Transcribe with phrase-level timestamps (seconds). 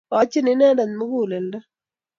[0.11, 1.57] 'Gochi Inendet muguleldo